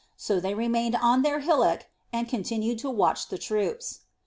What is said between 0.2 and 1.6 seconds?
they remained on their